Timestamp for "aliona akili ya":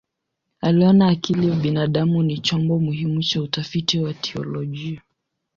0.61-1.55